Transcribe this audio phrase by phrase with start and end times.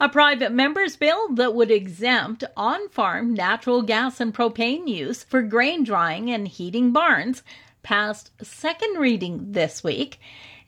[0.00, 5.42] A private member's bill that would exempt on farm natural gas and propane use for
[5.42, 7.42] grain drying and heating barns
[7.82, 10.20] passed second reading this week.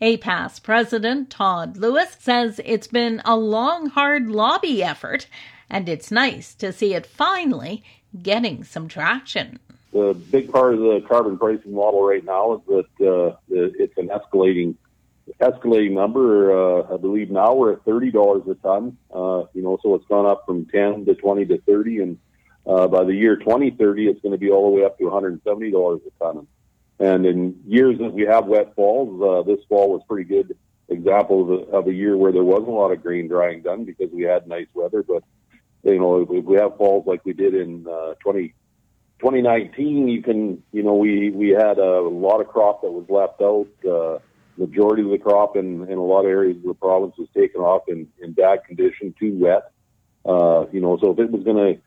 [0.03, 5.29] APAS President Todd Lewis says it's been a long, hard lobby effort,
[5.69, 7.85] and it's nice to see it finally
[8.21, 9.61] getting some traction.
[9.93, 14.09] The big part of the carbon pricing model right now is that uh, it's an
[14.09, 14.75] escalating
[15.41, 16.53] escalating number.
[16.53, 18.97] Uh, I believe now we're at thirty dollars a ton.
[19.13, 22.19] Uh, you know, so it's gone up from ten to twenty to thirty, and
[22.67, 25.71] uh, by the year 2030, it's going to be all the way up to 170
[25.71, 26.47] dollars a ton.
[26.99, 30.57] And in years that we have wet falls, uh, this fall was pretty good
[30.89, 33.85] example of a, of a year where there wasn't a lot of grain drying done
[33.85, 35.03] because we had nice weather.
[35.03, 35.25] But
[35.83, 38.49] you know, if we have falls like we did in uh, 20,
[39.21, 43.41] 2019, you can, you know, we we had a lot of crop that was left
[43.41, 43.69] out.
[43.89, 44.19] Uh,
[44.61, 47.61] majority of the crop in, in a lot of areas of the province was taken
[47.61, 49.73] off in, in bad condition, too wet.
[50.25, 51.81] Uh, you know, so if it was going to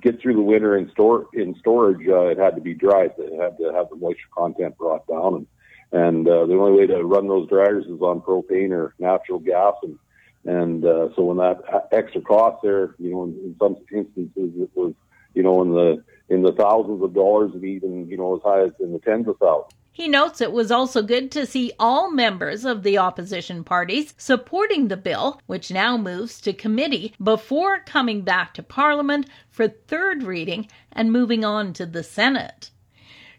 [0.00, 3.04] get through the winter in store in storage, uh, it had to be dry.
[3.04, 5.46] It had to have the moisture content brought down, and
[5.92, 9.74] and uh, the only way to run those dryers is on propane or natural gas,
[9.82, 9.98] and
[10.46, 14.70] and uh, so when that extra cost there, you know, in, in some instances it
[14.74, 14.94] was,
[15.34, 18.62] you know, in the in the thousands of dollars, and even you know as high
[18.62, 19.74] as in the tens of thousands.
[19.96, 24.88] He notes it was also good to see all members of the opposition parties supporting
[24.88, 30.66] the bill, which now moves to committee before coming back to Parliament for third reading
[30.90, 32.70] and moving on to the Senate.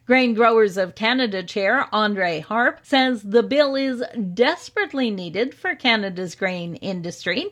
[0.05, 4.01] Grain Growers of Canada Chair Andre Harp says the bill is
[4.33, 7.47] desperately needed for Canada's grain industry.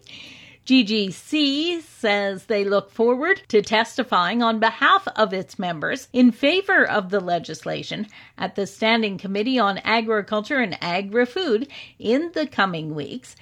[0.65, 7.09] GGC says they look forward to testifying on behalf of its members in favor of
[7.09, 11.67] the legislation at the Standing Committee on Agriculture and Agri Food
[11.99, 13.35] in the coming weeks.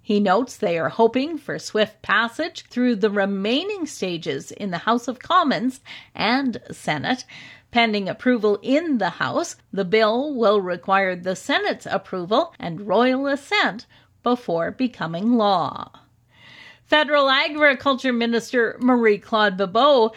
[0.00, 5.08] He notes they are hoping for swift passage through the remaining stages in the House
[5.08, 5.80] of Commons
[6.14, 7.24] and Senate.
[7.72, 13.86] Pending approval in the House, the bill will require the Senate's approval and royal assent
[14.22, 15.90] before becoming law.
[16.88, 20.14] Federal Agriculture Minister Marie Claude Bibeau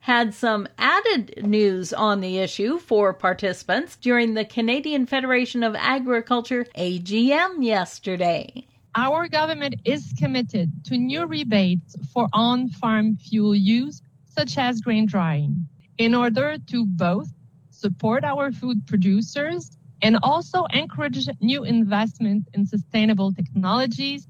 [0.00, 6.66] had some added news on the issue for participants during the Canadian Federation of Agriculture
[6.76, 8.66] AGM yesterday.
[8.96, 15.06] Our government is committed to new rebates for on farm fuel use, such as grain
[15.06, 15.68] drying,
[15.98, 17.28] in order to both
[17.70, 19.70] support our food producers
[20.02, 24.26] and also encourage new investment in sustainable technologies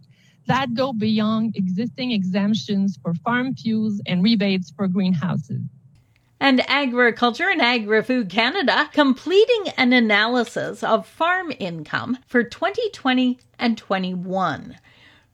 [0.48, 5.60] that go beyond existing exemptions for farm fuels and rebates for greenhouses.
[6.40, 14.76] And Agriculture and Agri-Food Canada completing an analysis of farm income for 2020 and 21.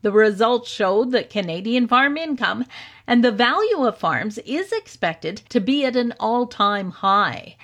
[0.02, 2.66] The results showed that Canadian farm income
[3.06, 7.56] and the value of farms is expected to be at an all time high.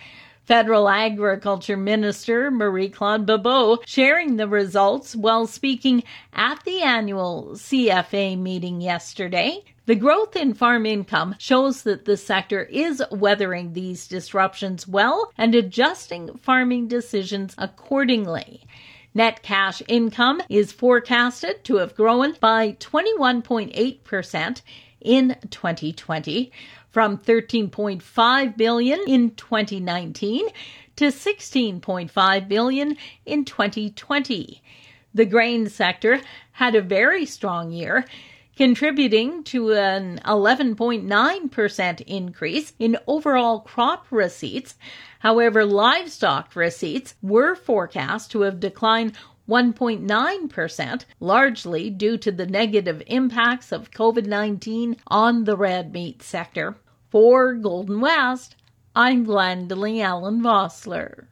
[0.51, 6.03] Federal Agriculture Minister Marie Claude Bibeau sharing the results while speaking
[6.33, 9.63] at the annual CFA meeting yesterday.
[9.87, 15.55] The growth in farm income shows that the sector is weathering these disruptions well and
[15.55, 18.65] adjusting farming decisions accordingly.
[19.15, 24.63] Net cash income is forecasted to have grown by 21.8%
[25.01, 26.53] in 2020
[26.91, 30.47] from 13.5 billion in 2019
[30.97, 34.63] to 16.5 billion in 2020.
[35.15, 36.21] The grain sector
[36.53, 38.05] had a very strong year,
[38.57, 44.75] contributing to an 11.9% increase in overall crop receipts.
[45.21, 49.15] However, livestock receipts were forecast to have declined
[49.51, 56.77] 1.9%, largely due to the negative impacts of COVID 19 on the red meat sector.
[57.11, 58.55] For Golden West,
[58.95, 61.27] I'm Glendalee Allen Vossler.